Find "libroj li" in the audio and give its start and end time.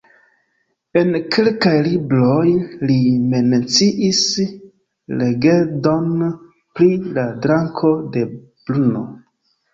1.87-2.95